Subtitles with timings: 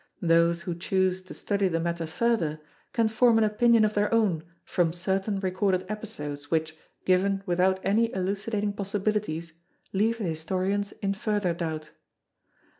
[0.23, 2.59] Those who choose to study the matter further
[2.91, 8.11] can form an opinion of their own from certain recorded episodes which, given without any
[8.11, 9.59] elucidating possibilities
[9.93, 11.91] leave the historians in further doubt.